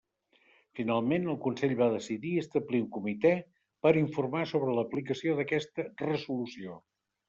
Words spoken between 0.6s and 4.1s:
Finalment, el Consell va decidir establir un Comitè per